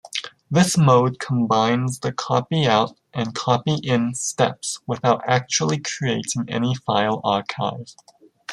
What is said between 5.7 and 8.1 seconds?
creating any file archive.